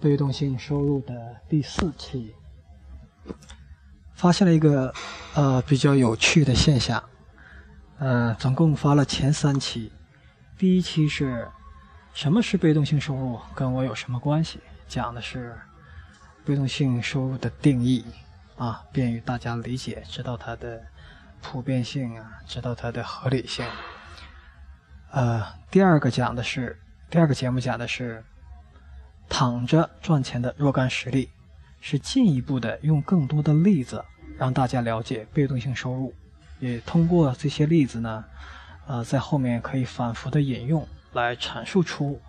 [0.00, 2.34] 被动性收入的第四期，
[4.14, 4.92] 发现了一个
[5.34, 7.02] 呃比较有趣的现象。
[7.98, 9.90] 呃，总共发了前三期，
[10.56, 11.48] 第一期是
[12.14, 14.60] 什么是被动性收入，跟我有什么关系？
[14.86, 15.58] 讲的是
[16.44, 18.04] 被动性收入的定义
[18.56, 20.80] 啊，便于大家理解，知道它的
[21.42, 23.66] 普遍性啊，知道它的合理性。
[25.10, 26.78] 呃，第二个讲的是
[27.10, 28.24] 第二个节目讲的是
[29.28, 31.28] 躺着赚钱的若干实例，
[31.80, 34.04] 是进一步的用更多的例子
[34.36, 36.14] 让大家了解被动性收入。
[36.58, 38.24] 也通过这些例子呢，
[38.86, 42.20] 呃，在后面可以反复的引用来阐述出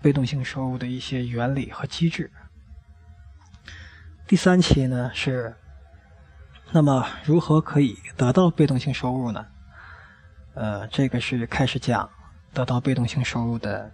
[0.00, 2.30] 被动性收入的一些原理和机制。
[4.26, 5.56] 第三期呢是，
[6.70, 9.46] 那么如何可以得到被动性收入呢？
[10.54, 12.08] 呃，这个是开始讲
[12.54, 13.90] 得到被动性收入的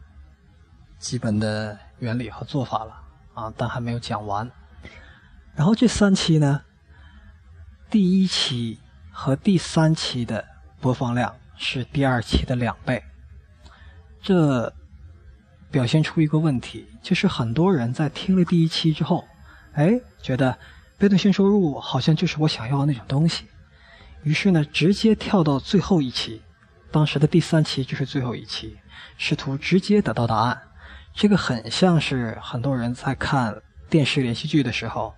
[0.98, 3.02] 基本的原理和做法了
[3.34, 4.50] 啊，但还没有讲完。
[5.54, 6.62] 然后这三期呢，
[7.90, 8.78] 第一期。
[9.14, 10.42] 和第三期的
[10.80, 13.04] 播放量是第二期的两倍，
[14.22, 14.72] 这
[15.70, 19.28] 表现出一个问题，就是很多人在听了第一期之后，
[19.74, 20.58] 哎，觉得
[20.96, 23.44] 被动性收入好像就是我想要的那种东西，
[24.22, 26.40] 于是呢，直接跳到最后一期，
[26.90, 28.78] 当时的第三期就是最后一期，
[29.18, 30.62] 试图直接得到答案。
[31.14, 35.14] 这个很像是很多人在看电视连续剧的时候，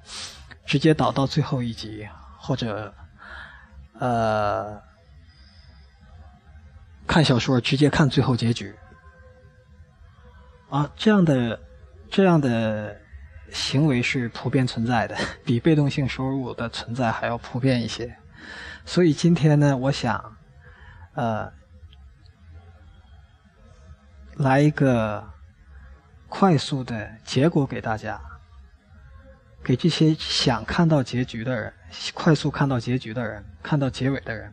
[0.67, 2.93] 直接导到最后一集，或者。
[4.01, 4.83] 呃，
[7.07, 8.75] 看小说直接看最后结局
[10.69, 11.61] 啊，这样的
[12.11, 13.01] 这样的
[13.53, 18.17] 行为是普遍存在的， 比被动性收入的存在还要普遍一些。
[18.85, 20.37] 所以今天呢，我想
[21.15, 21.53] 呃
[24.35, 25.25] 来一个
[26.37, 28.21] 快速的结果给大家，
[29.63, 31.73] 给这些想看到结局的人。
[32.13, 34.53] 快速看到结局的人，看到结尾的人，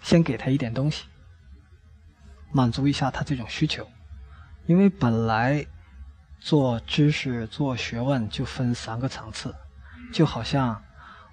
[0.00, 1.04] 先给他一点东西，
[2.50, 3.86] 满足一下他这种需求。
[4.64, 5.66] 因为本来
[6.40, 9.54] 做知识、做学问就分三个层次，
[10.10, 10.82] 就好像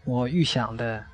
[0.04, 1.06] 我预想的，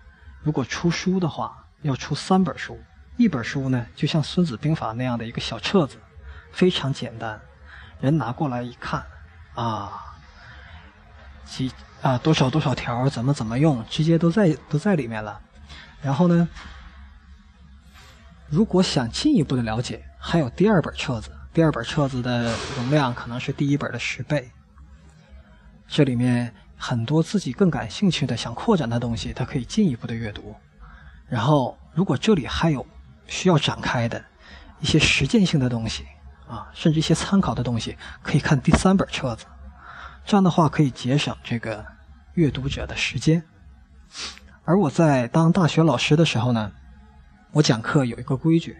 [0.41, 2.79] 如果出书的话，要出三本书。
[3.15, 5.97] 一本书呢，就像《孙子兵法》那样的一个小册子，
[6.51, 7.39] 非常简单，
[8.01, 9.05] 人拿过来一看，
[9.55, 9.91] 啊，
[11.45, 11.71] 几。
[12.01, 15.39] 啊，多少多少条，怎么怎么用，直接都在都在里面了。
[16.01, 16.49] 然后呢，
[18.49, 24.49] 如果想进一步的了解，还有第二本册子，第二本册子的容量可能是第一本的十倍。
[25.87, 30.55] 这里面很多自己更感兴趣的、想扩展的东西，它可以进一步的阅读。
[31.27, 32.83] 然后，如果这里还有
[33.27, 34.25] 需要展开的
[34.79, 36.07] 一些实践性的东西
[36.51, 39.45] 啊，甚至一些参考的东西，可以看第三本册子。
[40.25, 41.85] 这样的话可以节省这个
[42.33, 43.41] 阅读者的时间。
[44.65, 46.73] 而我在当大学老师的时候呢，
[47.53, 48.77] 我讲课有一个规矩：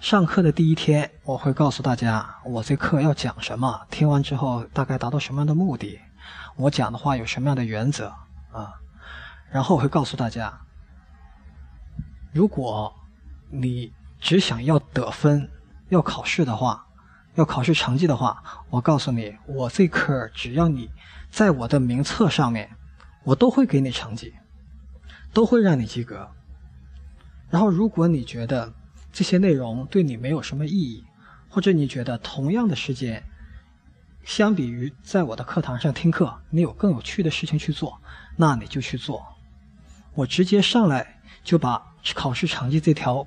[0.00, 6.00] 上课的第一天，我会告诉大家我这课要讲什么，听完之后大概达到什么样的目的，
[6.56, 8.08] 我讲的话有什么样的原则
[8.50, 8.74] 啊。
[9.50, 10.52] 然后会告诉大家，
[12.32, 12.92] 如果
[13.50, 15.48] 你只想要得分、
[15.92, 16.86] 要考试的话。
[17.34, 20.90] 要考试成绩的话，我告诉你，我这科只要你
[21.30, 22.68] 在我的名册上面，
[23.24, 24.34] 我都会给你成绩，
[25.32, 26.28] 都会让你及格。
[27.48, 28.70] 然后，如果你觉得
[29.10, 31.06] 这些内容对你没有什么意义，
[31.48, 33.22] 或者你觉得同样的时间，
[34.24, 37.98] 相比于在我的课堂上听课，你有更有趣的事情去做，
[38.36, 39.24] 那你就去做。
[40.12, 43.26] 我直接上来就把考试成绩这条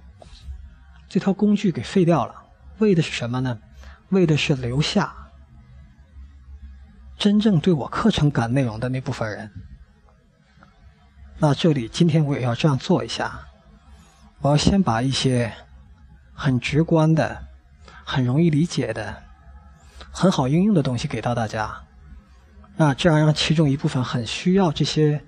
[1.09, 2.44] 这条工具给废掉了，
[2.79, 3.59] 为的是什么呢？
[4.09, 5.13] 为的是留下
[7.17, 9.51] 真正对我课程感内容的那部分人。
[11.39, 13.39] 那这里今天我也要这样做一下，
[14.41, 15.51] 我要先把一些
[16.33, 17.47] 很直观的、
[18.03, 19.23] 很容易理解的、
[20.11, 21.83] 很好应用的东西给到大家。
[22.77, 25.23] 那这样让其中一部分很需要这些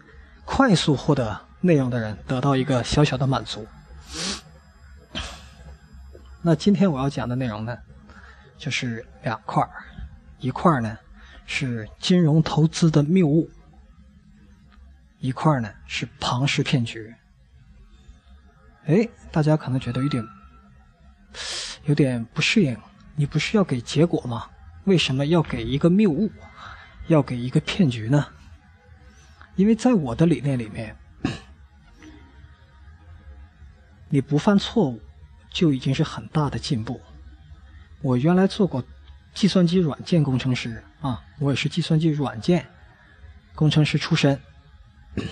[0.45, 3.65] 快速获得内容的人得到一个小小的满足。
[6.41, 7.77] 那今天我要讲的内容呢？
[8.57, 9.67] 就是两块，
[10.39, 10.97] 一块呢
[11.45, 13.49] 是金融投资的谬误，
[15.19, 17.13] 一块呢是庞氏骗局。
[18.85, 20.25] 哎，大家可能觉得有点
[21.85, 22.77] 有点不适应，
[23.15, 24.49] 你不是要给结果吗？
[24.85, 26.31] 为什么要给一个谬误，
[27.07, 28.25] 要给一个骗局呢？
[29.55, 30.95] 因为在我的理念里面，
[34.09, 35.01] 你不犯错误
[35.57, 37.01] 就已经是很大的进步。
[38.03, 38.83] 我原来做过
[39.33, 42.63] 计算机软件工程师啊，我也是计算机软件
[43.55, 44.39] 工程师出身，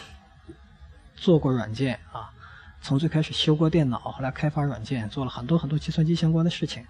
[1.15, 2.33] 做过软件啊，
[2.81, 6.83] 从最开始修过电脑，后来开发软件，做了很多很多计算机相关的事情。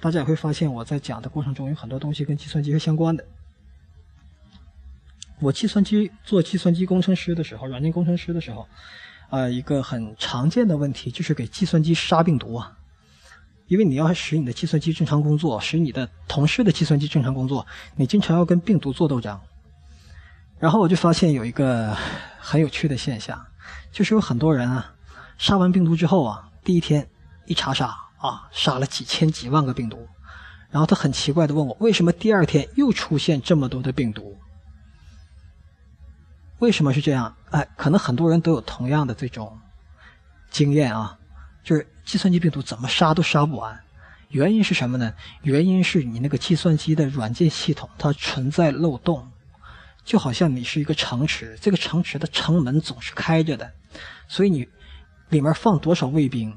[0.00, 3.24] 大家也会发现，我在讲的过程中有很多东西跟计算机是相关的。
[5.38, 8.68] 我计算机做计算机工程师的时候，软件工程师的时候，
[9.34, 12.72] 呃，一个很常见的问题就是给计算机杀病毒啊。
[13.66, 17.66] 因为你要使你的计算机正常工作，使你的同事的计算机正常工作，
[17.96, 19.36] 你经常要跟病毒做斗争。
[20.60, 21.96] 然后我就发现有一个
[22.38, 23.44] 很有趣的现象，
[23.90, 24.94] 就是有很多人啊，
[25.36, 27.04] 杀完病毒之后啊，第一天
[27.46, 27.86] 一查杀
[28.18, 30.06] 啊，杀了几千几万个病毒，
[30.70, 34.36] 然后他很奇怪的问我，为什么第二天又出现这么多的病毒？
[36.58, 37.36] 为什么是这样？
[37.50, 39.58] 哎，可能很多人都有同样的这种
[40.50, 41.18] 经验啊。
[41.62, 43.82] 就是计算机病毒怎么杀都杀不完，
[44.28, 45.14] 原因是什么呢？
[45.42, 49.30] 原因是你那个计算机的软件系统它存在漏洞，
[50.04, 53.72] 就好像你是一个城池，这个城池的城门总是开着的，
[54.28, 54.68] 所以你
[55.30, 56.54] 里面放多少卫兵，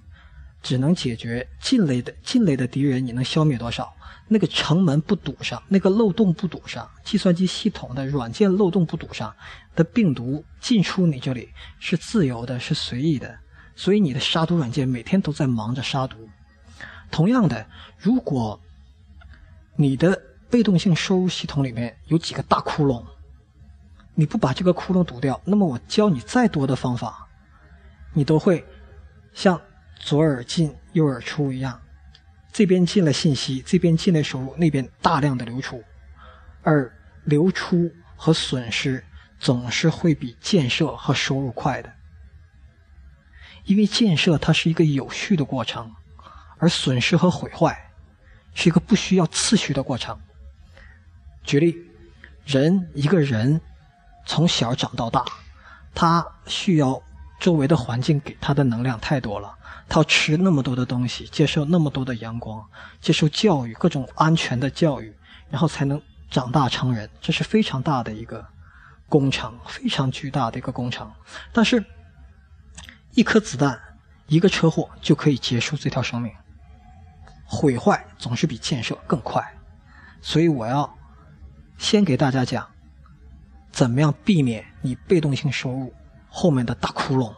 [0.62, 3.94] 只能解决近类的近类的敌人，你能消灭多少？
[4.28, 9.34] 那个城门不堵上，那个漏洞不堵上，计算机系统的软件漏洞不堵上，
[9.78, 13.38] 的病毒进出你这里是自由的，是随意的。
[13.76, 16.28] 所以你的杀毒软件每天都在忙着杀毒。
[17.12, 17.66] 同样的，
[17.98, 18.60] 如果
[19.76, 20.20] 你的
[20.50, 23.06] 被动性收入系统里面有几个大窟窿，
[24.16, 27.28] 你不把这个窟窿堵掉，那么我教你再多的方法，
[28.14, 28.66] 你都会
[29.34, 29.62] 像
[30.00, 31.80] 左耳进右耳出一样，
[32.52, 35.84] 这边进了信息，这边进了收入，那边大量的流出，
[36.64, 36.92] 而
[37.26, 39.04] 流出和损失
[39.40, 41.94] 总是会比建设和收入快的。
[43.66, 45.94] 因为建设它是一个有序的过程，
[46.58, 47.92] 而损失和毁坏
[48.54, 50.18] 是一个不需要次序的过程。
[51.44, 51.76] 举例，
[52.46, 53.60] 人一个人
[54.26, 55.26] 从小长到大，
[55.94, 57.02] 他需要
[57.40, 59.54] 周围的环境给他的能量太多了，
[59.90, 62.66] 他要吃那么多的东西，接受那么多的阳光，
[63.02, 65.14] 接受教育各种安全的教育，
[65.50, 68.46] 然后才能长大成人，这是非常大的一个
[69.10, 71.12] 工程，非常巨大的一个工程。
[71.52, 71.84] 但是。
[73.14, 73.80] 一颗子弹，
[74.28, 76.32] 一个车祸就可以结束这条生命。
[77.44, 79.44] 毁坏总是比建设更快，
[80.22, 80.96] 所以我要
[81.80, 82.68] 先给大家讲，
[83.72, 85.92] 怎么样避免你被动性收入
[86.30, 87.34] 后面的大窟窿，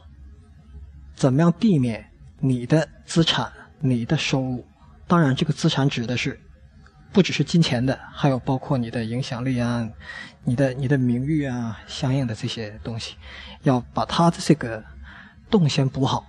[1.15, 3.49] 怎么样避免你的资产、
[3.79, 4.67] 你的收入。
[5.07, 6.37] 当然，这个资产指的是
[7.11, 9.89] 不只是金钱的，还有包括你的影响力啊、
[10.43, 13.15] 你的你的名誉啊，相应的这些东西，
[13.63, 14.83] 要把它的这个。
[15.51, 16.23] 洞先补好，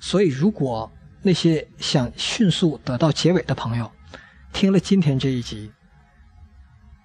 [0.00, 0.90] 所以如果
[1.22, 3.88] 那些想迅速得到结尾的朋友，
[4.52, 5.70] 听了今天这一集，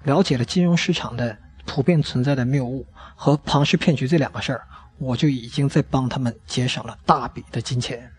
[0.01, 1.37] 了解了金融市场的
[1.67, 2.83] 普遍存在的谬误
[3.15, 4.67] 和庞氏骗局这两个事儿，
[4.97, 8.11] 我就已经在帮他们节省了大笔的金钱。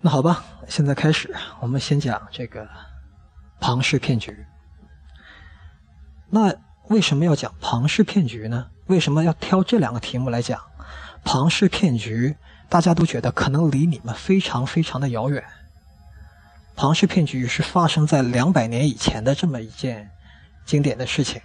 [0.00, 2.68] 那好吧，现在开始，我们先讲这个
[3.58, 4.46] 庞氏骗局。
[6.30, 6.54] 那
[6.88, 8.70] 为什么要讲庞氏骗局呢？
[8.86, 10.60] 为什么要挑这两个题目来讲？
[11.24, 12.36] 庞氏骗局，
[12.68, 15.44] 大家都觉得可能离你们非常非常的遥远。
[16.76, 20.08] 庞氏骗局是发生在两百年以前的这么一件
[20.64, 21.42] 经典的事情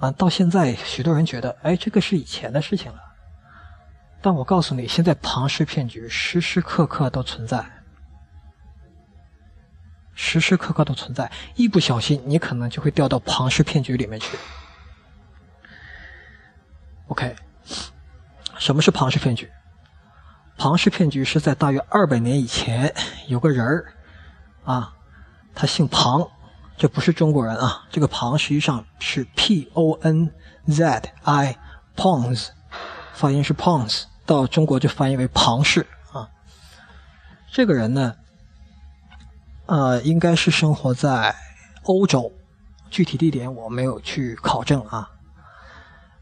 [0.00, 2.98] 啊，到现在许多人觉得，哎，这个是以前的事情了。
[4.20, 7.64] 但我告诉你，现在庞氏骗局时时刻刻都存在，
[10.14, 14.36] 时时刻刻都存在，一不小心你可能就会掉到庞氏骗局里面去。
[17.08, 17.36] OK，
[18.58, 19.48] 什么是庞氏骗局？
[20.58, 22.92] 庞氏骗局是在大约二百年以前，
[23.28, 23.92] 有个人儿
[24.64, 24.92] 啊，
[25.54, 26.28] 他姓庞，
[26.76, 30.32] 这不是中国人啊，这个庞实际上是 P O N
[30.66, 32.48] Z I，Pons，
[33.16, 36.28] 发音是 Pons，到中国就翻译为庞氏啊。
[37.50, 38.14] 这个人呢，
[39.64, 41.34] 呃，应该是生活在
[41.84, 42.30] 欧洲，
[42.90, 45.08] 具体地点我没有去考证啊。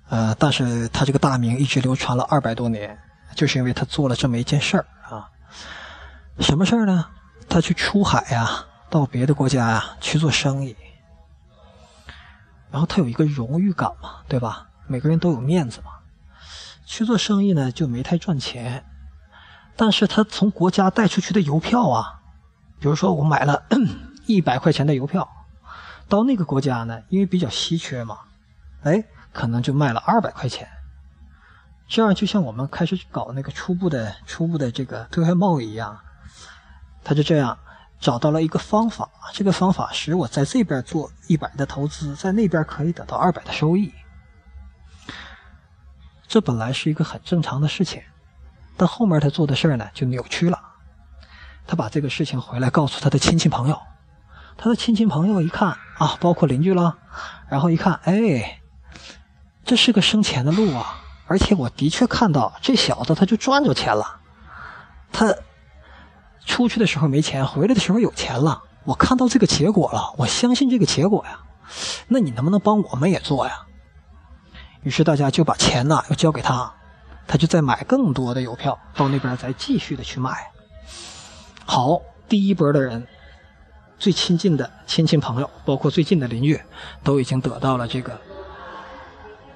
[0.09, 2.97] 呃，但是他这个大名一直流传了二百多年，
[3.35, 5.29] 就是因为他做了这么一件事儿啊。
[6.39, 7.09] 什么事儿呢？
[7.49, 10.77] 他去出海呀，到别的国家呀去做生意，
[12.71, 14.69] 然后他有一个荣誉感嘛，对吧？
[14.87, 15.91] 每个人都有面子嘛。
[16.85, 18.85] 去做生意呢，就没太赚钱，
[19.77, 22.21] 但是他从国家带出去的邮票啊，
[22.81, 23.65] 比如说我买了
[24.27, 25.29] 一百块钱的邮票，
[26.09, 28.19] 到那个国家呢，因为比较稀缺嘛，
[28.83, 29.05] 哎。
[29.35, 30.69] 可能就卖了二百块钱，
[31.89, 35.99] 这样就像我们开始搞那个初步的、初步的这个对外贸易一样，
[37.03, 37.59] 他就这样，
[37.99, 43.93] 找到了一个方法，这个方法使我在这边做一百的投资，在那边可以得到二百的收益。
[46.35, 48.03] 这本来是一个很正常的事情，
[48.77, 50.61] 但后面他做的事儿呢就扭曲了。
[51.65, 53.81] 他把这个事情回来告诉他的亲戚朋友，
[54.57, 56.99] 他的亲戚朋友一看啊，包括邻居了，
[57.49, 58.61] 然后一看，哎，
[59.65, 61.05] 这是个生钱的路啊！
[61.29, 64.19] 而且我的确看到这小子他就赚着钱了，
[65.13, 65.33] 他
[66.45, 68.61] 出去的时候没钱，回来的时候有钱了。
[68.83, 71.39] 我看到这个结果了，我相信这个结果呀。
[72.09, 73.67] 那你能不能帮我们也做呀？
[74.85, 76.73] 于是大家就把钱呢要交给他，
[77.27, 80.53] 他就再买更多的邮票到那边再继续的去卖。
[81.67, 83.07] 好，第一波的人，
[83.99, 86.61] 最亲近的亲戚朋友，包括最近的邻居，
[87.03, 88.21] 都已经得到了这个，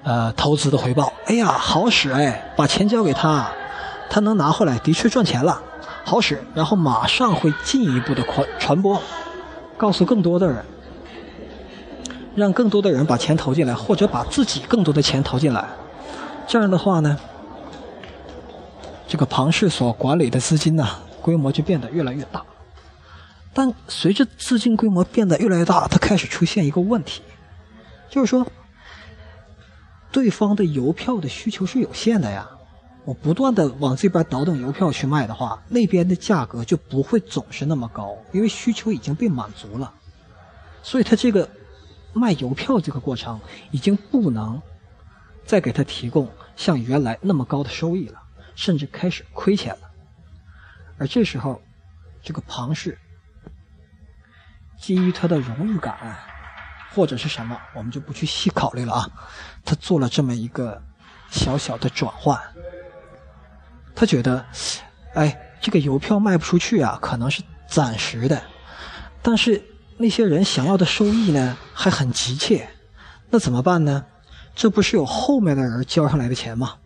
[0.02, 1.12] 呃，投资的回报。
[1.26, 3.50] 哎呀，好使哎，把钱交给他，
[4.08, 5.60] 他能拿回来，的确赚钱了，
[6.04, 6.42] 好使。
[6.54, 8.98] 然后马上会进一步的传传播，
[9.76, 10.64] 告诉更多的人，
[12.38, 15.68] 让更多的人把钱投进来，或者把自己更多的钱投进来。
[16.46, 17.18] 这样的话呢，
[19.06, 20.88] 这个庞氏所管理的资金呢。
[21.20, 22.42] 规模就变得越来越大，
[23.52, 27.20] 但随着资金规模变得越来越大，它开始出现一个问题，
[28.08, 28.46] 就是说，
[30.10, 32.48] 对方的邮票的需求是有限的呀。
[33.04, 39.92] 我不断的往这边倒腾邮票去卖的话，那边的价格就不会总是那么高，因为需求已经被满足了。
[40.82, 41.46] 所以，他这个
[42.12, 44.60] 卖邮票这个过程已经不能
[45.44, 48.20] 再给他提供像原来那么高的收益了，
[48.54, 49.90] 甚至开始亏钱了。
[50.98, 51.60] 而这时候，
[52.22, 52.98] 这个庞氏
[54.78, 56.16] 基于他的荣誉感，
[56.92, 59.10] 或者是什么，我们就不去细考虑了啊。
[59.64, 60.82] 他做了这么一个
[61.30, 62.40] 小小的转换，
[63.94, 64.44] 他觉得，
[65.14, 68.42] 哎，这个邮票卖不出去啊，可能是暂时的，
[69.22, 69.62] 但是
[69.98, 72.68] 那些人想要的收益呢，还很急切，
[73.30, 74.06] 那怎么办呢？
[74.54, 76.76] 这不是有后面的人交上来的钱吗？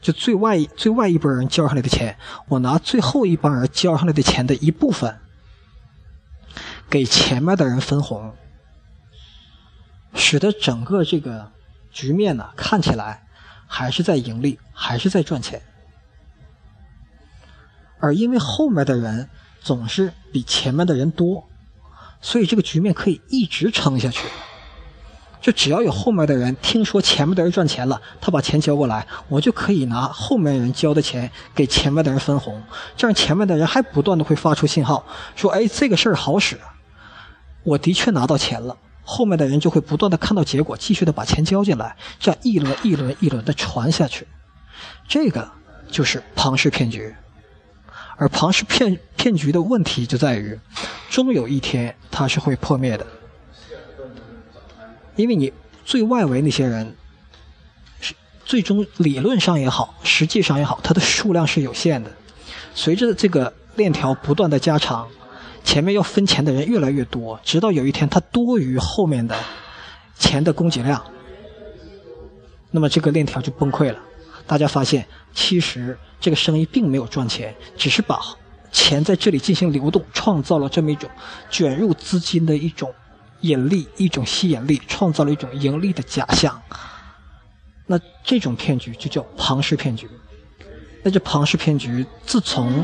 [0.00, 5.18] 就最外最外一波人交上来的钱，我拿最后一帮人交上来的钱的一部分，
[6.90, 8.34] 给前面的人分红，
[10.14, 11.50] 使得整个这个
[11.90, 13.26] 局面呢看起来
[13.66, 15.62] 还是在盈利，还是在赚钱。
[17.98, 19.30] 而因为后面的人
[19.62, 21.48] 总是比前面的人多，
[22.24, 24.26] 所以这个局面可以一直撑下去。
[25.42, 32.62] 就只要有后面的人听说前面的人赚钱了，他把钱交过来，我就可以拿后面人交的钱给前面的人分红。
[32.96, 35.04] 这样前面的人还不断的会发出信号，
[35.36, 36.58] 说：“哎，这个事儿好使，
[37.62, 44.26] 我的确拿到钱了。”后面的人就会不断的看到结果，继续的把钱交进来，这样一轮一轮一轮的传下去。
[45.06, 45.46] 这个
[45.90, 47.14] 就是庞氏骗局。
[48.16, 50.58] 而庞氏骗骗局的问题就在于，
[51.10, 53.06] 终有一天它是会破灭的。
[55.16, 55.52] 因为你
[55.84, 56.96] 最外围那些人，
[58.00, 62.10] 是最终理论上也好，实际上也好，它的数量是有限的。
[62.74, 65.08] 随着这个链条不断的加长，
[65.62, 69.36] 前面要分钱的人越来越多，直到有一天它多于后面的
[70.18, 71.04] 钱的供给量，
[72.70, 73.98] 那么这个链条就崩溃了。
[74.46, 78.20] 大家发现，其实这个生意并没有赚钱，只是把
[78.72, 81.08] 钱在这里进行流动，创造了这么一种
[81.50, 82.94] 卷入资金的一种。
[83.40, 86.58] 引力一种吸引力，创造了一种盈利的假象。
[87.84, 90.08] 那这种骗局就叫庞氏骗局。
[91.02, 92.82] 那这庞氏骗局自从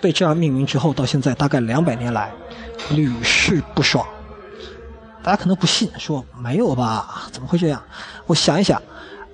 [0.00, 2.32] 被这样命名之后，到现在大概两百年来
[2.90, 4.06] 屡试不爽。
[5.24, 7.26] 大家可能不信，说没有吧？
[7.32, 7.82] 怎么会这样？
[8.26, 8.80] 我想一想，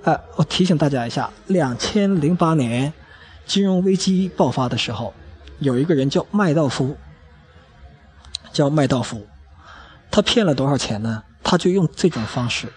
[0.07, 2.93] 呃，我提醒大家一下：两千零八年
[3.45, 5.13] 金融危机爆发的时候，
[5.59, 6.95] 有一个人叫麦道夫，
[8.53, 9.27] 叫麦道夫。
[10.09, 11.25] 他骗了多少钱呢？
[11.43, 12.71] 他就用这种方式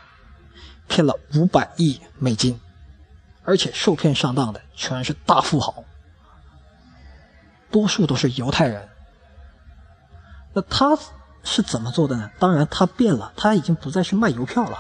[0.89, 2.61] 骗了五百亿美金，
[3.45, 5.85] 而且受骗上当的全是大富豪，
[7.71, 8.89] 多数都是犹太人。
[10.53, 10.99] 那他
[11.45, 12.29] 是怎么做的呢？
[12.41, 14.79] 当然，他变了，他已经不再是卖邮票了，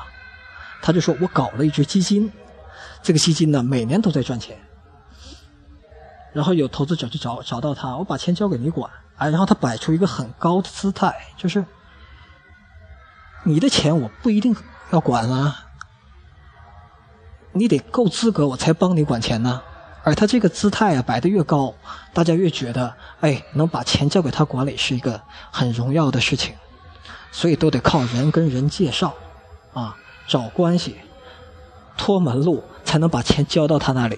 [0.83, 2.31] 他就说我搞了一只基金，
[3.03, 4.59] 这个基金呢每年都在赚钱，
[6.33, 11.65] 然后有投资者就找找到他，我把钱交给你管，哎，然后他摆出一个很高的姿态，就是。
[13.43, 14.55] 你的钱我不一定
[14.91, 15.65] 要管啊，
[17.53, 19.63] 你得够资格我才帮你管钱呢。
[20.05, 21.75] 而他这个姿态啊摆得越高，
[22.13, 26.55] 大家越觉得，哎，能把钱交给他管理是一个很荣耀的事情，
[27.33, 29.15] 所以都得靠人跟人介绍，
[29.73, 29.97] 啊，
[30.31, 30.95] 找关系，
[31.97, 34.17] 托门路才能把钱交到他那里。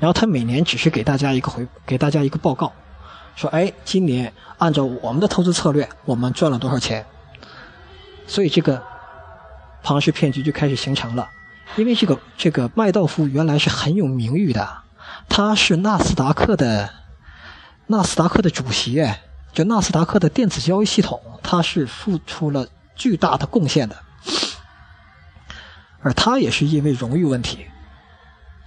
[0.00, 2.72] 然后他每年只是给大家一个回，给大家一个报告，
[3.36, 7.06] 说，哎，今年按照我们的投资策略，我们赚了多少钱？
[8.26, 8.82] 所以这个
[9.84, 11.30] 庞氏骗局就开始形成了。
[11.76, 14.82] 因为这个这个麦道夫原来是很有名誉的，
[15.28, 16.90] 他是纳斯达克的
[17.86, 19.08] 纳斯达克的主席，
[19.52, 23.96] 就纳斯达克的电子交易系统，他是付出了巨大的贡献的。
[26.04, 27.66] 而他也是因为荣誉问题，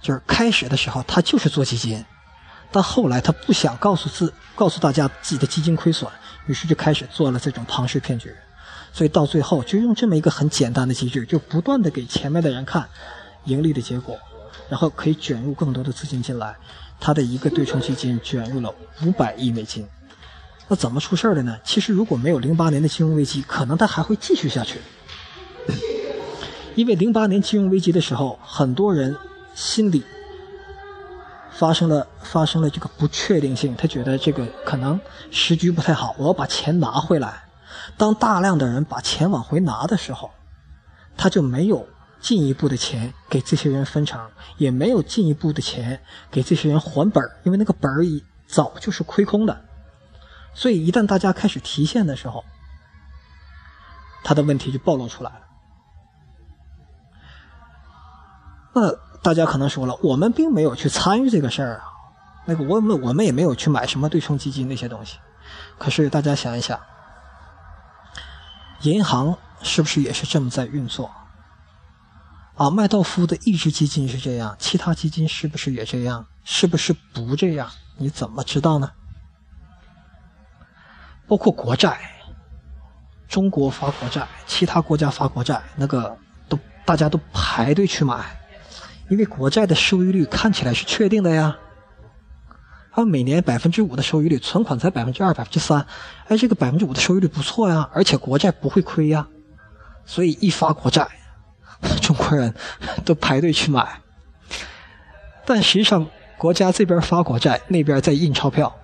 [0.02, 2.04] 就是开始的时候他就是做基金，
[2.72, 6.10] 但后来他不想告诉自告诉大家自己的基金亏损，
[6.46, 8.34] 于是就开始做了这种庞氏骗局。
[8.92, 12.88] 所以到最后就用这么一个很简单的机制，就不断的给前面的人看
[13.44, 14.18] 盈利的结果，
[14.68, 16.56] 然后可以卷入更多的资金进来。
[16.98, 19.86] 他的一个对冲基金卷入了五百亿美金。
[20.66, 21.56] 那怎么出事的呢？
[21.62, 24.80] 其实如果没有零八年的金融危机，可能他还会继续下去。
[26.78, 29.16] 因为零八年金融危机的时候，很多人
[29.52, 30.04] 心里
[31.50, 35.00] 发生了发生了这个不确定性，他觉得这个可能
[35.32, 37.48] 时局不太好，我要把钱拿回来。
[37.96, 40.30] 当大量的人把钱往回拿的时候，
[41.16, 41.84] 他就没有
[42.20, 49.64] 进一步的钱给这些人分成，也没有进一步的钱给这些人还本因为那个本儿已早就是亏空的。
[50.54, 52.44] 所以一旦大家开始提现的时候，
[54.22, 55.47] 他的问题就暴露出来了。
[58.72, 61.84] 那大家可能说了，我们并没有去参与这个事儿啊，
[62.46, 65.18] 那个我们我们也没有去买什么对冲基金那些东西。
[65.78, 66.78] 可是大家想一想。
[68.82, 71.10] 银行是不是也是这么在运作？
[72.54, 76.24] 啊，麦道夫的一只基金是这样，其他基金是不是也这样？
[76.44, 77.68] 是不是不这样？
[77.96, 78.92] 你怎么知道呢？
[81.26, 81.98] 包括国债，
[83.28, 86.16] 中国发国债，其他国家发国债，那个
[86.48, 88.37] 都大家都排队去买，
[89.08, 91.56] 因为国债的收益率看起来是确定的呀。
[92.90, 95.86] 它每年百分之五的收益率，存款才百分之二、百分之三，
[96.26, 99.28] 哎，这个百分之五的收益率不错呀，而且国债不会亏呀，
[100.04, 101.06] 所以一发国债，
[102.02, 102.52] 中国人
[103.04, 104.00] 都排队去买。
[105.46, 106.04] 但实际上，
[106.36, 108.74] 国家这边发国债，那边在印钞票，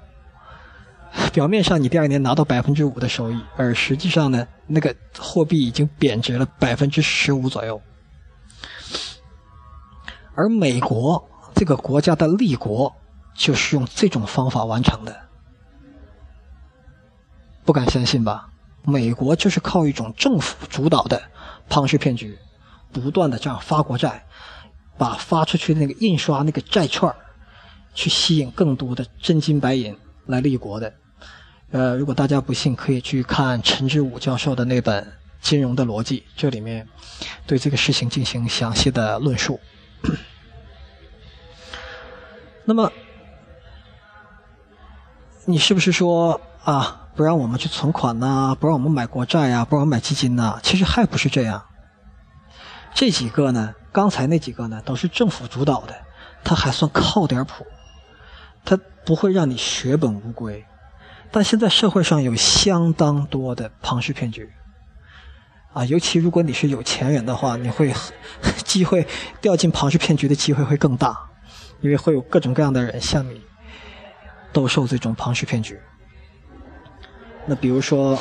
[1.33, 7.83] 表面上你第二年拿到百分之五的收益，而实际上呢，那个货币已经贬值了百分之十五左右。
[10.35, 12.95] 而美国这个国家的立国。
[13.37, 15.23] 就是用这种方法完成的，
[17.65, 18.49] 不敢相信吧？
[18.85, 21.21] 美国就是靠一种政府主导的
[21.69, 22.39] 庞氏骗局，
[22.93, 24.25] 不断的这样发国债，
[24.97, 27.13] 把发出去那个印刷那个债券
[27.93, 30.95] 去吸引更多的真金白银来立国的。
[31.73, 35.03] 呃，如果大家不信，可以去看陈志武教授的那本
[35.41, 36.87] 《金融的逻辑》，这里面
[37.49, 39.59] 对这个事情进行详细的论述。
[42.65, 42.91] 那么。
[45.47, 50.59] 你是不是说啊，不让我们去存款呐，不让我们买国债呀，不让我们买基金呐？
[50.63, 51.67] 其实还不是这样。
[52.95, 55.95] 这几个呢，刚才那几个呢，都是政府主导的，
[56.43, 57.67] 它还算靠点谱，
[58.65, 60.65] 它不会让你血本无归。
[61.31, 64.51] 但现在社会上有相当多的庞氏骗局，
[65.75, 67.93] 啊，尤其如果你是有钱人的话，你会
[68.65, 69.07] 机会
[69.43, 71.19] 掉进庞氏骗局的机会会更大，
[71.83, 73.43] 因为会有各种各样的人向你。
[74.53, 75.77] 兜售这种庞氏骗局，
[77.45, 78.17] 那比如说，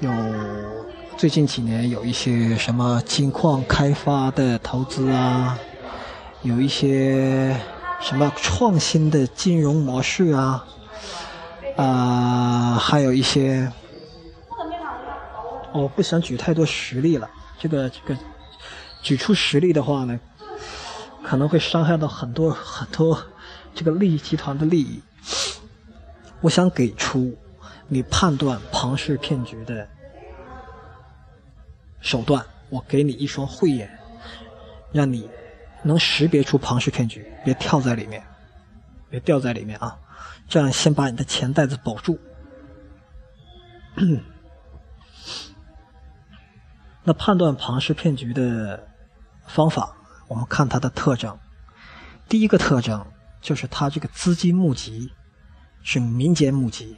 [0.00, 0.10] 有
[1.18, 5.58] 最近几年有一些什么金矿开发的投资啊，
[6.40, 7.54] 有一些
[8.00, 10.64] 什么创新的金融模式啊，
[11.76, 13.70] 啊，还有一些，
[15.72, 18.16] 我不想举太多实例了，这个这个
[19.02, 20.20] 举出实例的话呢，
[21.24, 23.22] 可能会伤害到很多很多。
[23.74, 25.00] 这个利益集团的利益，
[26.42, 27.36] 我想给出
[27.88, 29.88] 你判断庞氏骗局的
[32.00, 32.44] 手段。
[32.68, 33.98] 我给你一双慧眼，
[34.92, 35.28] 让你
[35.82, 38.22] 能识别出庞氏骗局，别跳在里面，
[39.10, 39.98] 别掉在里面啊！
[40.48, 42.18] 这样先把你的钱袋子保住。
[47.04, 48.88] 那判断庞氏骗局的
[49.46, 49.94] 方法，
[50.28, 51.38] 我们看它的特征。
[52.28, 53.04] 第一个特征。
[53.42, 55.10] 就是它这个资金募集
[55.82, 56.96] 是民间募集，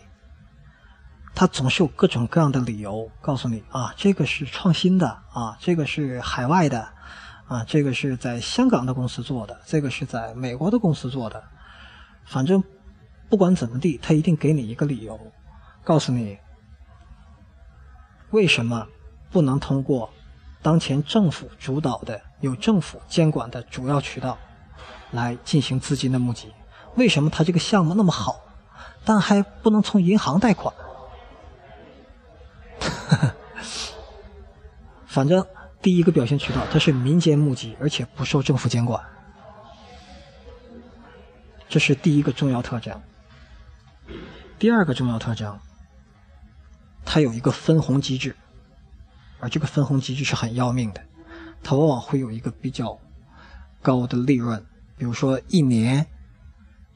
[1.35, 6.87] 他总是有各种各样的理由告诉你啊，这个是创新的啊，这个是海外的
[7.47, 11.43] 啊，这个是在香港的公司做的，这个是在美国的公司做的，
[12.27, 12.63] 反正
[13.31, 15.19] 不管怎么地，他一定给你一个理由，
[15.83, 16.39] 告诉你
[18.33, 18.87] 为什么
[19.35, 20.09] 不能通过
[20.63, 24.39] 当前政府主导的、有政府监管的主要渠道。
[25.11, 26.53] 来进行资金的募集，
[26.97, 28.41] 为什么他这个项目那么好？
[29.05, 30.75] 但还不能从银行贷款。
[35.07, 35.47] 反正
[35.81, 39.01] 第一个表现渠道，它是民间募集，而且不受政府监管，
[41.69, 43.01] 这是第一个重要特征。
[44.59, 45.57] 第二个重要特征，
[47.05, 48.35] 它有一个分红机制，
[49.45, 51.05] 而这个分红机制是很要命的，
[51.63, 52.99] 它往往会有一个比较
[53.83, 54.65] 高的利润，
[54.97, 56.07] 比如说一年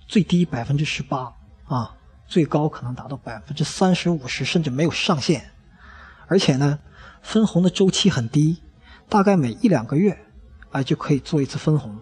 [0.06, 1.30] 最低百分之十八
[1.66, 1.94] 啊，
[2.26, 5.50] 最高可能达到百分之三十五十，甚至没有上限，
[6.26, 6.78] 而且呢，
[7.20, 8.62] 分红的周期很低，
[9.10, 10.18] 大概每一两个月
[10.70, 11.98] 啊就可以做一次分红。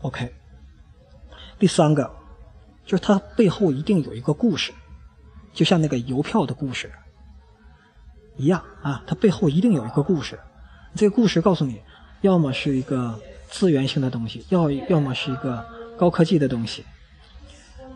[0.00, 0.34] OK。
[1.58, 2.10] 第三个，
[2.86, 4.72] 就是它背后一定有一个故事，
[5.52, 6.90] 就像那个邮票的故事
[8.36, 10.38] 一样啊，它背后一定有一个故事。
[10.94, 11.80] 这个故事告诉你，
[12.22, 15.64] 要么是一个资源性的东西，要要么是一个
[15.98, 16.84] 高科技的东西。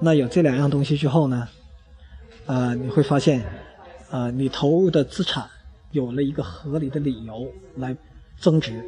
[0.01, 1.49] 那有这两样东西之后呢，
[2.45, 3.45] 呃，你会发现，
[4.11, 5.49] 呃，你投入的资产
[5.91, 7.97] 有了一个合理的理由来
[8.39, 8.85] 增值，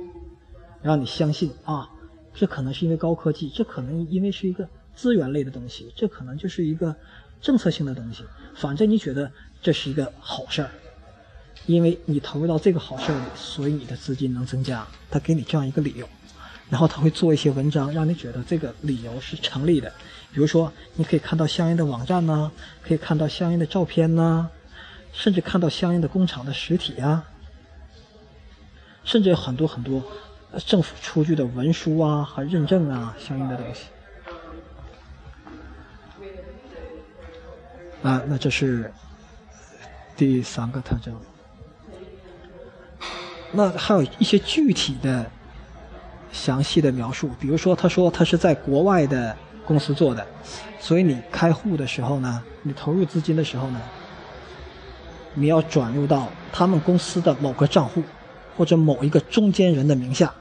[0.82, 1.88] 让你相信啊。
[2.34, 6.94] 这可能是因为高科技，这可能因为是一个资源类的东西，这可能就是一个
[7.40, 8.24] 政策性的东西。
[8.54, 9.30] 反正你觉得
[9.62, 10.70] 这是一个好事儿，
[11.66, 14.86] 因为你投入到这个好事儿里，所以你的资金能增加。
[15.10, 16.08] 他给你这样一个理由，
[16.68, 19.92] 然后他会做一些文章，让你觉得这个理由是成立的。
[20.32, 22.50] 比如说，你可以看到相应的网站呐，
[22.82, 24.48] 可以看到相应的照片呐，
[25.12, 27.24] 甚至看到相应的工厂的实体啊，
[29.04, 30.02] 甚至有很多很多。
[30.64, 33.82] 政府出具的文书啊和认证啊，相应的东西
[38.02, 38.92] 啊，那这是
[40.16, 41.14] 第三个特征。
[43.52, 45.30] 那还有一些具体的、
[46.32, 50.26] 详细的描述，比如说，他说他是在国外的公司做的，
[50.78, 53.80] 所以你开户的时候呢，你投入资金的时候呢，
[55.34, 58.02] 你要转入到他们公司的某个账户。
[58.56, 60.34] 或者某一个中间人的名下，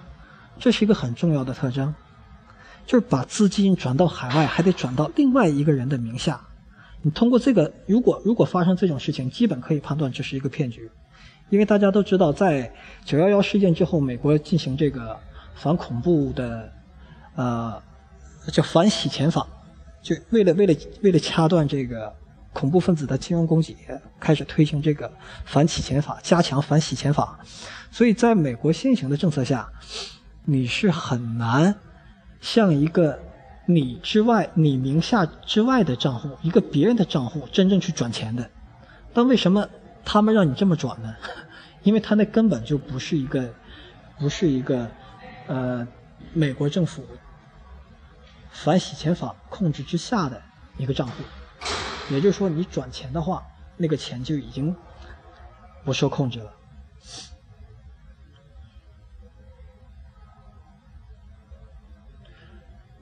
[0.58, 1.94] 这是一个很重要的特征，
[2.84, 6.42] 就是把资金转到海外，还得转到另外一个人的名下。
[7.02, 10.90] 你通过这个，如果如果发生这种事情，基本可以判断这是一个骗局，
[11.50, 12.74] 因为大家都知道，在
[13.06, 15.18] 九幺幺事件之后，美国进行这个
[15.56, 16.72] 反恐怖的，
[17.36, 17.82] 呃，
[18.52, 19.48] 叫反洗钱法，
[20.02, 22.14] 就为了为了为了掐断这个。
[22.54, 23.78] 恐怖分子的金融供给
[24.20, 25.12] 开始推行这个
[25.46, 27.40] 反洗钱法，加强反洗钱法，
[27.92, 29.70] 所以在美国现行的政策下，
[30.44, 31.76] 你是很难
[32.42, 33.20] 像一个
[33.70, 38.50] 你之外、你名下之外的账户、一个别人的账户真正去转钱的。
[39.14, 39.68] 但为什么
[40.06, 41.14] 他们让你这么转呢？
[41.84, 43.54] 因为他那根本就不是一个，
[44.18, 44.90] 不是一个，
[45.48, 45.86] 呃，
[46.34, 47.04] 美国政府
[48.52, 50.42] 反洗钱法控制之下的
[50.78, 51.14] 一个账户。
[52.10, 53.44] 也就是说，你转钱的话，
[53.76, 54.74] 那个钱就已经
[55.84, 56.54] 不受控制了。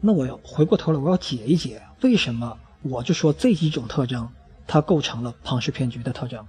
[0.01, 4.29] 那我要回过头来，我要解一解，为什么我就说这几种特征，
[4.67, 6.45] 它构成了庞氏骗局的特征，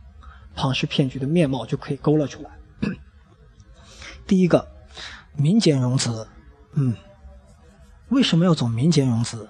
[0.54, 2.50] 庞氏骗局的面貌就可以勾勒出来。
[4.26, 4.68] 第一个，
[5.34, 6.28] 民间融资，
[6.74, 6.94] 嗯，
[8.08, 9.48] 为什么要走民间融资？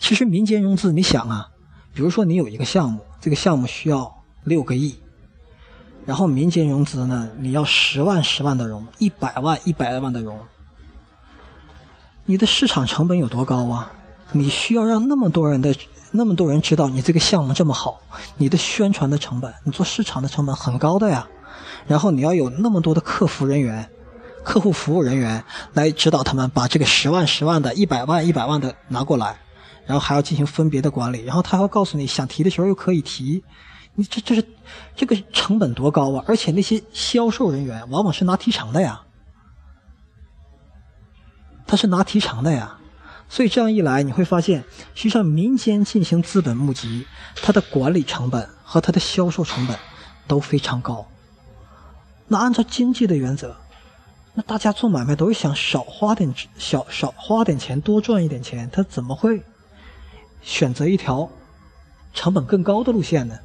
[0.00, 1.50] 其实民间融资，你想啊，
[1.92, 4.98] 比如说你有一个项目，这个项目需要六个亿，
[6.06, 10.40] 然后民间融资呢，你要十万十万的融，一百万一百万的融，
[12.30, 13.90] 你的市场成本有多高啊？
[14.32, 15.74] 你需要让那么多人的
[16.10, 18.02] 那么多人知道你这个项目这么好，
[18.36, 21.26] 你的宣传的成本，你做市场的成本很高的呀。
[21.86, 23.88] 然后你要有那么多的客服人员、
[24.44, 29.38] 客户服务人员来指导他们把这个十万十万的、一百万一百万的拿过来。
[29.86, 33.42] 然后还要进行分别的管理，然后他还会告诉你想提的时候又可以提，
[33.94, 34.44] 你这这是
[34.94, 36.22] 这个成本多高啊！
[36.28, 39.00] 而且那些销售人员往往是拿提成的呀，
[41.68, 42.78] 他是拿提成的呀，
[43.28, 47.06] 所以这样一来你会发现，实际上民间进行资本募集，
[47.42, 49.78] 它的管理成本和它的销售成本
[50.26, 51.06] 都非常高。
[52.26, 53.54] 那按照经济的原则，
[54.32, 59.42] 那大家做买卖都是想少花点小少花点钱多赚一点钱，他怎么会？
[60.40, 61.28] 选择一条
[62.14, 63.38] 成本更高的路线呢？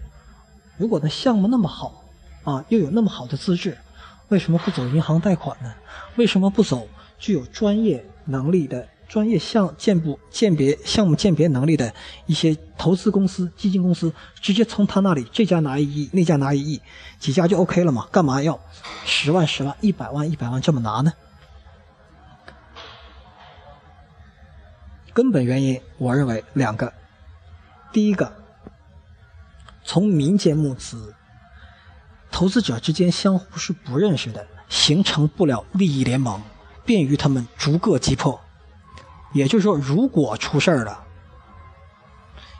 [0.78, 2.04] 如果那项目那么好
[2.46, 3.78] 啊，又有那么好的资质，
[4.30, 5.74] 为什么不走银行贷款呢？
[6.16, 11.94] 为什么不走具有专业能力的专业项鉴不鉴别项目鉴别能力的
[12.26, 16.82] 一些投资公司、基金公司，直接从他那里这家拿一亿，那家拿一亿，
[17.20, 18.08] 几家就 OK 了嘛？
[18.12, 18.60] 干嘛要
[19.06, 21.14] 十万、十万、一百万、一百万这么拿呢？
[25.14, 26.92] 根本原因，我认为两个。
[27.92, 28.34] 第一个，
[29.84, 31.14] 从民间募资，
[32.32, 36.42] 投资者之间相互是不认识的，形成不了利益联盟，
[36.86, 38.39] 便于他们逐个击破。
[39.34, 41.04] 也就是说，如果出事儿了，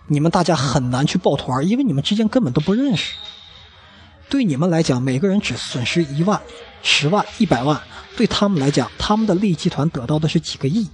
[0.07, 3.15] 你们大家很难去抱团，因为你们之间根本都不认识。
[4.29, 6.41] 对你们来讲，每个人只损失一万、
[6.81, 7.77] 十万、一百万；
[8.17, 10.89] 对他们来讲，他们的利益集团得到的是几个亿，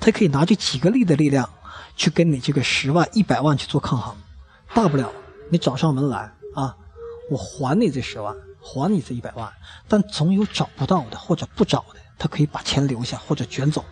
[0.00, 1.48] 他可以拿这几个亿的力量
[1.94, 4.16] 去跟你这个十万、一百万去做抗衡。
[4.72, 5.12] 大不了
[5.50, 6.74] 你找上门来啊，
[7.30, 9.52] 我还你这十万，还你这一百万。
[9.86, 13.84] 但总有找不到的或者不找的，他可以把钱留下或者卷走。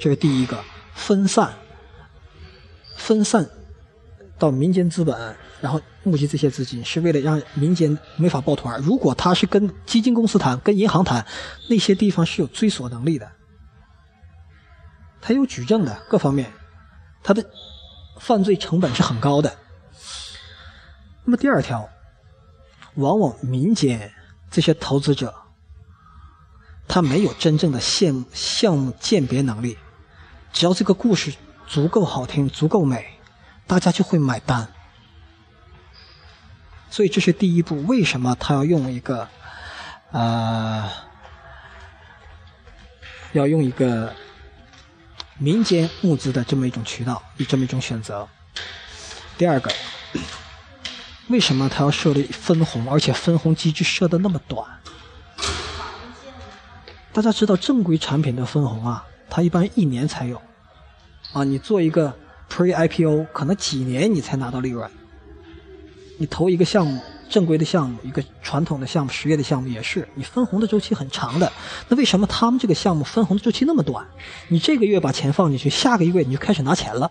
[0.00, 0.62] 这是第一个
[0.94, 1.52] 分散，
[2.96, 3.50] 分散。
[4.38, 8.80] 到民间资本，然后募集这些资金，是为了让民间没法抱团。
[8.80, 11.26] 如果他是跟基金公司谈、跟银行谈，
[11.68, 13.30] 那些地方是有追索能力的，
[15.20, 16.52] 他有举证的，各方面，
[17.24, 17.44] 他的
[18.20, 19.56] 犯罪成本是很高的。
[21.24, 21.88] 那么第二条，
[22.96, 24.12] 往往民间
[24.54, 25.34] 这些投资者，
[26.86, 29.76] 他没有真正的项项目鉴别能力，
[30.52, 31.34] 只要这个故事
[31.66, 33.18] 足够好听、足够美。
[33.66, 34.68] 大家就会买单，
[36.90, 37.82] 所以这是第一步。
[37.86, 39.26] 为什么他要用一个，
[40.12, 40.88] 呃，
[43.32, 44.14] 要用一个
[45.38, 48.28] 民间募资的这么一种渠道，以这么一种选择？
[49.38, 49.72] 第二个，
[51.28, 54.66] 为什么他要设立分红，而且分红机制设的那么短？
[57.12, 60.40] 大家知道正规产品的分红啊，它一般一年才有，
[61.32, 62.14] 啊，你做一个。
[62.46, 64.88] Pre-IPO 可能几年你才拿到利润，
[66.18, 71.50] 你投一个项目，正规的项目，一个传统的项目，实业的项目也是，你分红的周期很长的。
[71.88, 74.06] 那为什么他们这个项目分红的周期那么短？
[74.48, 77.10] 你这个月把钱放进去，下个月你就开始拿钱了？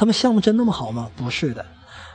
[0.00, 1.10] 他们项目真那么好吗？
[1.14, 1.66] 不是的，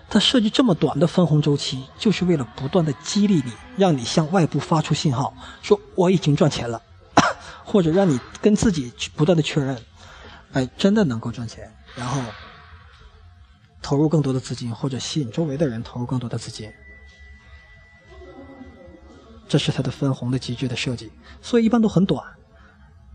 [0.10, 6.82] 他设计这么短的分红周期，就是为了不断的激励你，让你向外部发出信号，说我已经赚钱了，
[7.63, 9.80] 或者让你跟自己去不断的确认。
[10.54, 12.19] 哎，真的能够赚钱，然后
[13.84, 16.74] 投入更多的资金，或者吸引周围的人投入更多的资金，
[19.48, 21.12] 这是它的分红的机制的设计。
[21.39, 22.26] 所以一般都很短，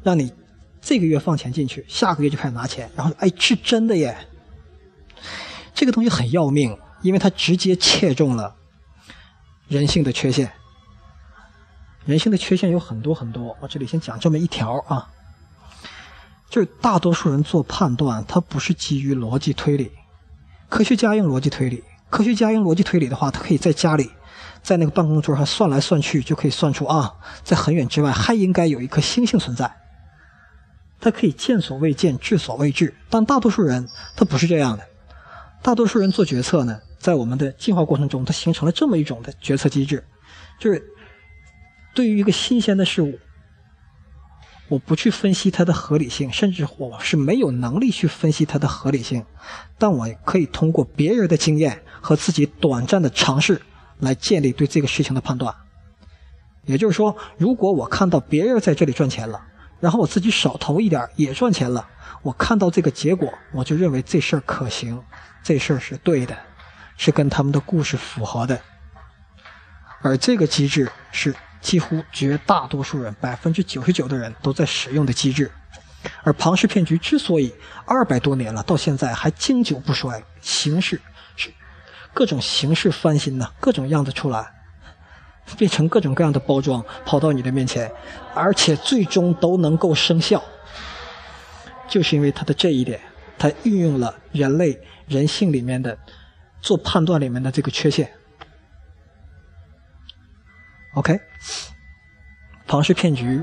[0.05, 0.33] 让你
[0.81, 4.17] 这个月放钱进去，下个月就开始拿钱，然后哎，是真的耶！
[5.81, 8.55] 这个东西很要命，因为它直接切中了
[9.67, 10.53] 人性的缺陷。
[12.05, 15.09] 人性的缺陷有很多很多，我这里先讲这么一条啊。
[16.51, 19.91] 就是大多数人做判断，他不是基于逻辑推理。
[20.69, 24.11] 科学家用逻辑推理，科学家用逻辑推理的话，他可以在家里，
[24.63, 29.75] 在那个办公桌上算来算去，就可以算出啊，在很远之外还应该有一颗星星存在。
[31.01, 32.95] 他可以见所未见，知所未知。
[33.09, 34.90] 但大多数人他不是这样的。
[35.63, 40.05] 大多数人做决策呢，在我们的进化过程中，它形成了这么一种的决策机制，
[40.59, 40.83] 就是
[41.95, 43.19] 对于一个新鲜的事物。
[44.69, 49.25] 我不去分析它的合理性，甚至我是没有能力去分析它的合理性，
[49.77, 53.61] 但我可以通过别人的经验和自己短暂的尝试
[53.99, 55.53] 来建立对这个事情的判断。
[56.67, 59.45] 也就是说，如果我看到别人在这里赚钱了，
[59.81, 61.89] 然后我自己少投一点也赚钱了，
[62.23, 65.03] 我看到这个结果，我就认为这事儿可行，
[65.43, 66.37] 这事儿是对的，
[66.97, 68.61] 是跟他们的故事符合的，
[70.03, 71.35] 而这个机制是。
[71.61, 75.53] 几乎绝大多数人，百分之九十九的人都在使用的机制，
[76.23, 77.53] 而庞氏骗局之所以
[77.85, 80.99] 二百多年了，到现在还经久不衰，形式
[81.37, 81.53] 是
[82.15, 84.51] 各种形式翻新呢，各种样子出来，
[85.57, 87.91] 变成各种各样的包装，跑到你的面前，
[88.35, 90.43] 而且最终都能够生效，
[91.89, 93.01] 就是因为它的这一点，
[93.39, 95.99] 它运用了人类人性里面的
[96.61, 98.11] 做判断里面的这个缺陷。
[100.95, 101.21] OK，
[102.67, 103.43] 庞氏骗局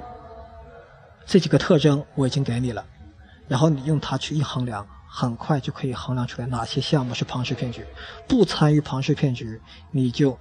[1.26, 2.86] 这几个特征我已经给你了，
[3.48, 7.86] 然后你用它去一衡量，很快就可以衡量出来哪些项目是庞氏骗局。
[8.28, 10.38] 不参与庞氏骗局，你就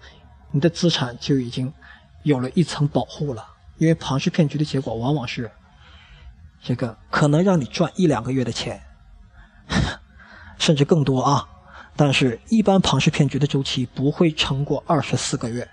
[0.57, 1.71] 你的资产就已经
[2.23, 3.47] 有了一层保护了。
[3.77, 5.51] 因为庞氏骗局的结果往往是
[6.63, 8.83] 这个可能让你赚一两个月的钱，
[10.59, 11.47] 甚至更多啊。
[11.95, 15.69] 但是，一般庞氏骗局的周期不会超过二十四个月。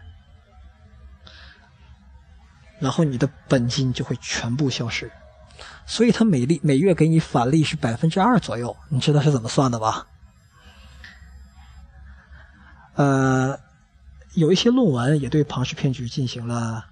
[2.80, 5.10] 然后你的本金就会全部消失，
[5.86, 10.08] 所以他每利每月给你返利是百分之二左右，你知道是怎么算的吧？
[12.96, 13.58] 呃，
[14.36, 16.86] 有一些论文也对庞氏骗局进行了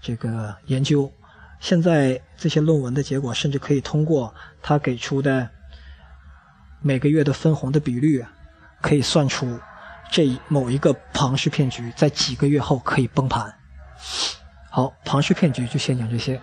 [0.00, 1.10] 这个研究。
[1.58, 5.48] 现在这些论文的结果，甚至可以通过他给出的
[6.80, 8.24] 每个月的分红的比率，
[8.80, 9.60] 可以算出
[10.10, 13.54] 这某一个庞氏骗局在几个月后可以崩盘。
[14.70, 16.40] 好，庞氏骗局就先讲这些。